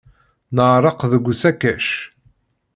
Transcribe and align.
Neɛreq 0.55 0.99
deg 1.11 1.25
usakac. 1.31 1.87